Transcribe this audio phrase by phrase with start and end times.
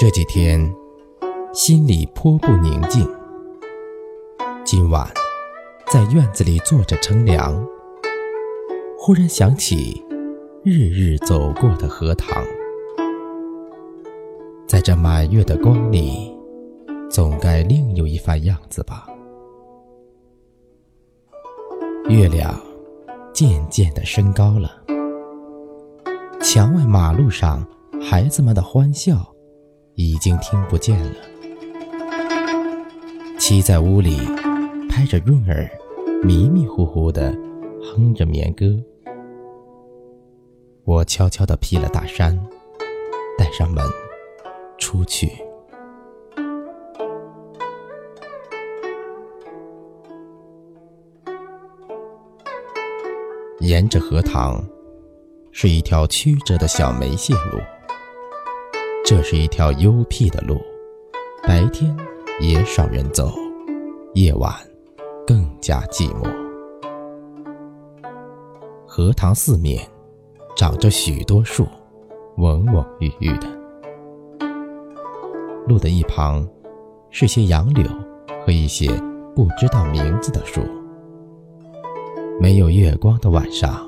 [0.00, 0.58] 这几天
[1.52, 3.06] 心里颇不宁静。
[4.64, 5.06] 今晚
[5.92, 7.62] 在院子里坐着乘凉，
[8.96, 10.02] 忽然想起
[10.64, 12.42] 日日走过的荷塘，
[14.66, 16.34] 在这满月的光里，
[17.10, 19.06] 总该另有一番样子吧。
[22.08, 22.58] 月亮
[23.34, 24.82] 渐渐的升高了，
[26.40, 27.62] 墙外马路上
[28.00, 29.30] 孩子们的欢笑。
[29.94, 31.12] 已经听不见了。
[33.38, 34.18] 妻在屋里
[34.88, 35.70] 拍着闰儿，
[36.22, 37.32] 迷迷糊糊的
[37.82, 38.66] 哼着眠歌。
[40.84, 42.38] 我悄悄地披了大衫，
[43.38, 43.84] 带上门
[44.78, 45.30] 出去。
[53.60, 54.62] 沿着荷塘，
[55.52, 57.58] 是一条曲折的小梅线路。
[59.10, 60.56] 这是一条幽僻的路，
[61.42, 61.92] 白天
[62.38, 63.32] 也少人走，
[64.14, 64.54] 夜晚
[65.26, 66.30] 更加寂寞。
[68.86, 69.84] 荷塘四面
[70.54, 71.66] 长着许多树，
[72.36, 73.48] 蓊蓊郁郁的。
[75.66, 76.48] 路的一旁
[77.10, 77.84] 是些杨柳
[78.46, 78.92] 和一些
[79.34, 80.60] 不知道名字的树。
[82.40, 83.84] 没有月光的晚上，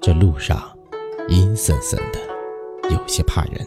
[0.00, 0.62] 这路上
[1.28, 2.20] 阴森森的，
[2.94, 3.66] 有些怕人。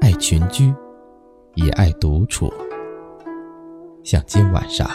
[0.00, 0.72] 爱群居，
[1.54, 2.52] 也爱独处。
[4.04, 4.88] 像今晚上，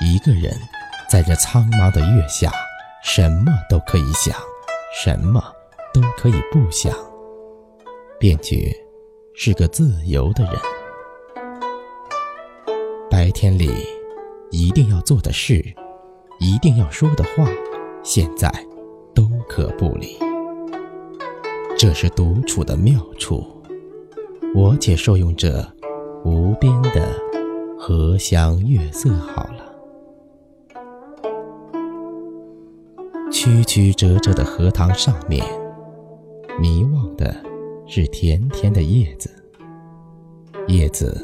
[0.00, 0.52] 一个人
[1.10, 2.50] 在这苍茫的月下，
[3.04, 4.34] 什么都可以想，
[5.04, 5.42] 什么
[5.92, 6.92] 都可以不想，
[8.18, 8.74] 便觉
[9.34, 10.54] 是个自由的人。
[13.10, 13.70] 白天里
[14.50, 15.62] 一定要做的事，
[16.40, 17.46] 一定要说的话，
[18.02, 18.50] 现在
[19.14, 20.18] 都可不理。
[21.78, 23.61] 这是独处的妙处。
[24.54, 25.66] 我且受用这
[26.24, 27.08] 无边的
[27.78, 29.72] 荷香月色好了。
[33.30, 35.42] 曲曲折折的荷塘上面，
[36.60, 37.34] 迷望的
[37.86, 39.30] 是甜甜的叶子。
[40.68, 41.18] 叶子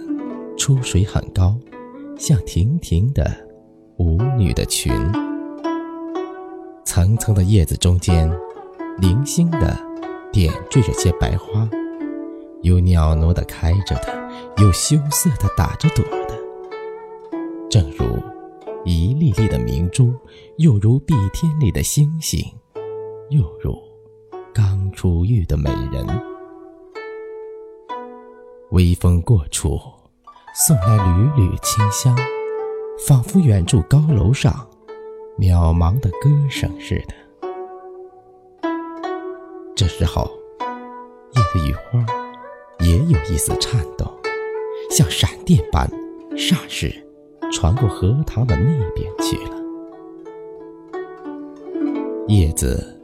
[0.56, 1.54] 出水很高，
[2.16, 3.30] 像亭亭的
[3.98, 4.90] 舞女的裙。
[6.84, 8.28] 层层的叶子中间，
[8.98, 9.78] 零星的
[10.32, 11.68] 点缀着些白花。
[12.62, 16.36] 有袅娜的开着的，有羞涩的打着朵的，
[17.70, 18.04] 正如
[18.84, 20.12] 一粒粒的明珠，
[20.56, 22.44] 又如碧天里的星星，
[23.30, 23.78] 又如
[24.52, 26.04] 刚出浴的美人。
[28.72, 29.80] 微风过处，
[30.52, 32.16] 送来缕缕清香，
[33.06, 34.52] 仿佛远处高楼上
[35.38, 37.14] 渺茫的歌声似的。
[39.76, 40.28] 这时候，
[41.32, 42.27] 叶的雨花。
[42.80, 44.06] 也有一丝颤抖，
[44.90, 45.90] 像闪电般，
[46.32, 46.92] 霎时
[47.52, 49.58] 传过荷塘的那边去了。
[52.28, 53.00] 叶子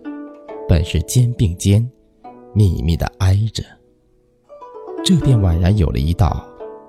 [0.68, 1.90] 本是肩并肩，
[2.52, 3.62] 密密的挨着，
[5.04, 6.46] 这便宛然有了一道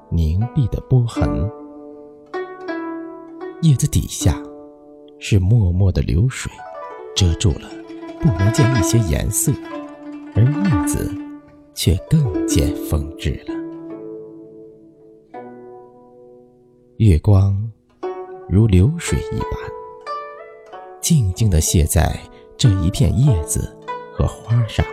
[0.09, 1.49] 凝碧的波痕。
[3.61, 4.37] 叶子底下
[5.17, 6.51] 是脉脉的流水，
[7.15, 7.69] 遮住了，
[8.19, 9.51] 不能见一些颜色，
[10.35, 11.24] 而叶子。
[11.75, 13.53] 却更见风致了。
[16.97, 17.55] 月光
[18.47, 19.51] 如流水一般，
[21.01, 22.17] 静静地泻在
[22.55, 23.77] 这一片叶子
[24.13, 24.85] 和花上。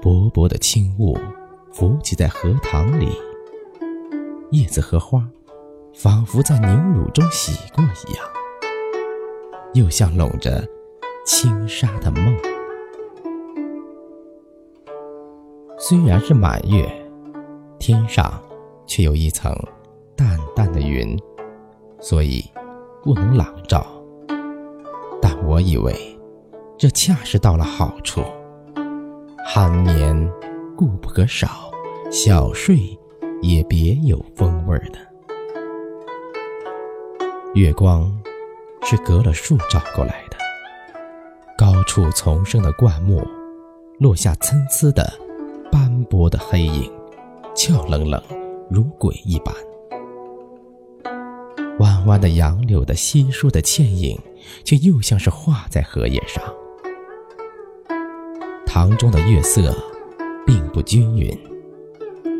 [0.00, 1.16] 薄薄的轻雾
[1.72, 3.08] 浮起在荷塘里，
[4.50, 5.28] 叶子和花
[5.94, 8.26] 仿佛在牛乳中洗过一样，
[9.74, 10.66] 又像笼着
[11.26, 12.55] 轻纱的梦。
[15.88, 16.84] 虽然是满月，
[17.78, 18.42] 天上
[18.88, 19.56] 却有一层
[20.16, 21.16] 淡淡的云，
[22.00, 22.44] 所以
[23.04, 23.86] 不能朗照。
[25.22, 25.94] 但我以为，
[26.76, 28.20] 这恰是到了好处。
[29.46, 30.28] 酣眠
[30.76, 31.70] 固不可少，
[32.10, 32.76] 小睡
[33.40, 34.98] 也别有风味的。
[37.54, 38.12] 月光
[38.82, 40.36] 是隔了树照过来的，
[41.56, 43.24] 高处丛生的灌木，
[44.00, 45.08] 落下参差的
[45.76, 46.90] 斑驳的黑影，
[47.54, 48.18] 俏冷冷
[48.70, 49.54] 如鬼一般。
[51.80, 54.18] 弯弯的杨柳的稀疏的倩影，
[54.64, 56.42] 却又像是画在荷叶上。
[58.64, 59.76] 塘中的月色
[60.46, 61.38] 并不均匀，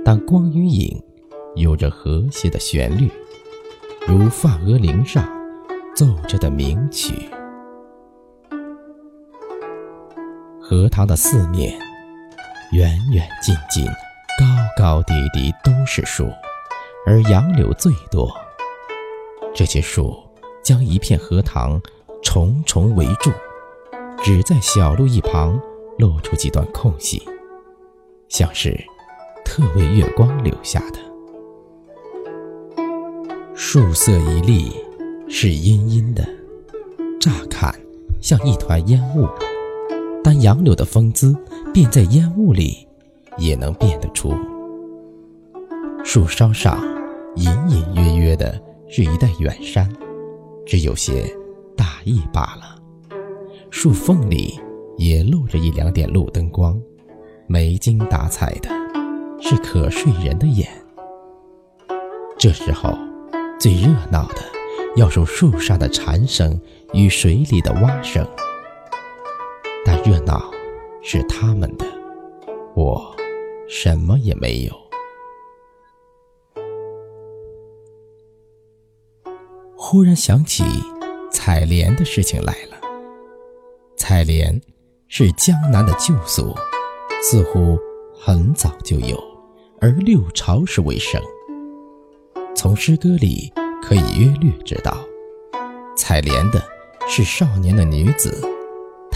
[0.02, 0.98] 但光与影
[1.56, 3.10] 有着和谐的旋律，
[4.08, 5.28] 如梵阿铃上
[5.94, 7.28] 奏着的名曲。
[10.58, 11.78] 荷塘的四面，
[12.72, 13.86] 远远近近，
[14.38, 14.44] 高
[14.76, 16.28] 高低低都是树，
[17.06, 18.30] 而杨柳最多。
[19.54, 20.16] 这些树
[20.62, 21.80] 将一片荷塘
[22.22, 23.30] 重重围住，
[24.22, 25.60] 只在小路一旁。
[25.98, 27.26] 露出几段空隙，
[28.28, 28.78] 像是
[29.46, 30.98] 特为月光留下的。
[33.54, 34.76] 树色一粒
[35.26, 36.22] 是阴阴的，
[37.18, 37.74] 乍看
[38.20, 39.26] 像一团烟雾，
[40.26, 41.32] 但杨柳的风姿
[41.72, 42.84] 便在烟雾里
[43.38, 44.34] 也能辨得出。
[46.02, 46.82] 树梢上
[47.36, 49.88] 隐隐约约的是一带远山，
[50.66, 51.32] 只有些
[51.76, 52.82] 大意罢了。
[53.70, 54.58] 树缝里。
[54.98, 56.80] 也露着一两点路灯光，
[57.46, 58.70] 没精打采的，
[59.38, 60.66] 是可睡人的眼。
[62.38, 62.96] 这时候，
[63.60, 64.36] 最热闹的
[64.96, 66.58] 要数树上的蝉声
[66.94, 68.26] 与水里的蛙声。
[70.06, 70.40] 热闹
[71.02, 71.84] 是他们的，
[72.76, 73.12] 我
[73.68, 74.72] 什么也没有。
[79.76, 80.62] 忽然想起
[81.32, 82.76] 采莲的事情来了，
[83.96, 84.60] 采莲。
[85.08, 86.52] 是江南的旧俗，
[87.22, 87.78] 似乎
[88.12, 89.16] 很早就有，
[89.80, 91.22] 而六朝时为盛。
[92.56, 94.96] 从诗歌里可以约略知道，
[95.96, 96.60] 采莲的
[97.06, 98.36] 是少年的女子，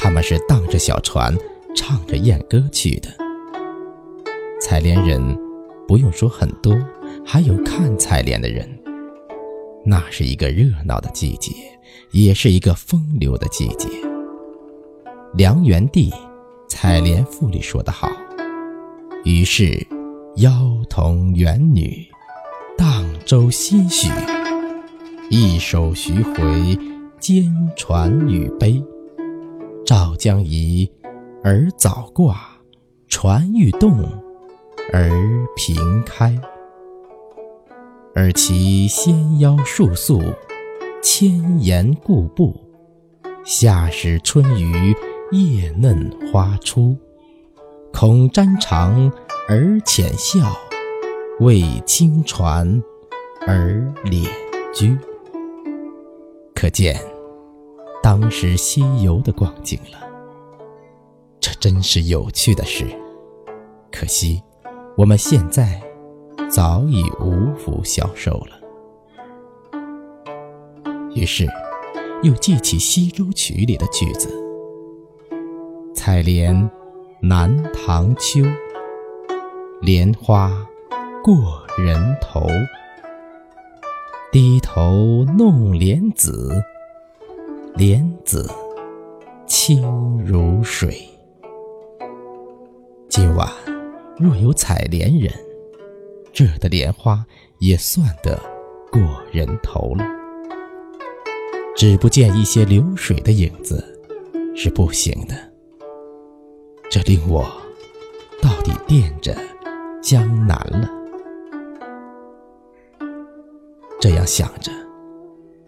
[0.03, 1.37] 他们是荡着小船，
[1.77, 3.09] 唱着艳歌去的。
[4.59, 5.23] 采莲人
[5.87, 6.75] 不用说很多，
[7.23, 8.67] 还有看采莲的人。
[9.85, 11.53] 那是一个热闹的季节，
[12.13, 13.91] 也是一个风流的季节。
[15.35, 16.11] 梁元帝
[16.67, 18.11] 《采莲赋》里说得好
[19.25, 19.87] ：“于是
[20.37, 20.51] 妖
[20.89, 22.07] 童元女，
[22.75, 24.09] 荡舟心许，
[25.29, 26.79] 一首徐回，
[27.21, 28.83] 兼传与悲。
[29.91, 30.89] 棹将移
[31.43, 32.39] 而早挂，
[33.09, 33.99] 船欲动
[34.93, 35.11] 而
[35.57, 36.41] 平开。
[38.15, 40.23] 而其纤腰束素，
[41.03, 42.55] 千岩固步，
[43.45, 44.95] 夏时春雨。”
[45.33, 46.97] 叶嫩花初，
[47.93, 49.13] 恐沾裳
[49.49, 50.57] 而浅笑，
[51.39, 52.83] 为轻船
[53.47, 54.29] 而敛
[54.75, 54.99] 居。
[56.53, 57.01] 可见
[58.03, 59.99] 当时西游的光景了。
[61.39, 62.87] 这真是有趣的事。
[63.91, 64.43] 可惜
[64.97, 65.81] 我们现在
[66.51, 68.61] 早已无福消受了。
[71.15, 71.47] 于是
[72.23, 74.33] 又记起《西洲曲》里的句子。
[75.95, 76.71] 采莲
[77.21, 78.45] 南塘秋，
[79.81, 80.51] 莲花
[81.23, 82.47] 过人头。
[84.33, 86.63] 低头弄莲子，
[87.75, 88.51] 莲子
[89.47, 91.03] 清如水。
[93.09, 93.49] 今晚
[94.19, 95.33] 若有采莲人，
[96.33, 97.25] 这的莲花
[97.59, 98.39] 也算得
[98.93, 99.01] 过
[99.33, 100.05] 人头了。
[101.77, 103.83] 只不见一些流水的影子，
[104.55, 105.35] 是不行的。
[106.91, 107.45] 这令我
[108.43, 109.35] 到底惦着
[110.03, 110.91] 江南了。
[114.01, 114.71] 这样想着，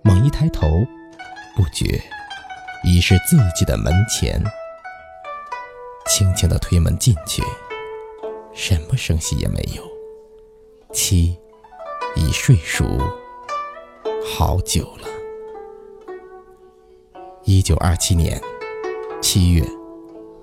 [0.03, 0.67] 猛一抬头，
[1.57, 2.03] 不觉
[2.85, 4.43] 已是自己的门前。
[6.07, 7.43] 轻轻的推门进去，
[8.53, 9.83] 什么声息也没有。
[10.93, 11.39] 妻
[12.17, 12.85] 已睡熟
[14.25, 15.09] 好久了。
[17.45, 18.41] 一九二七年
[19.21, 19.65] 七月。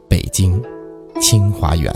[0.09, 0.59] 北京，
[1.21, 1.93] 清华园。